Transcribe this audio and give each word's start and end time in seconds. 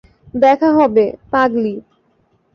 দেখা 0.33 0.69
হবে, 0.71 1.05
পাগলী। 1.31 1.75